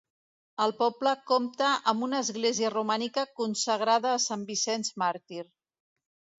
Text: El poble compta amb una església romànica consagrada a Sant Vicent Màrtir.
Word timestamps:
El 0.63 0.71
poble 0.79 1.11
compta 1.31 1.67
amb 1.91 2.07
una 2.09 2.23
església 2.25 2.73
romànica 2.77 3.27
consagrada 3.43 4.17
a 4.17 4.25
Sant 4.27 4.51
Vicent 4.51 4.91
Màrtir. 5.07 5.47